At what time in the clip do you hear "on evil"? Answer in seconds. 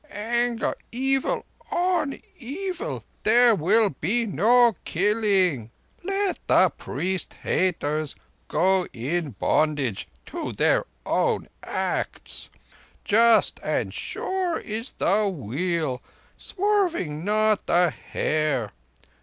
1.69-3.03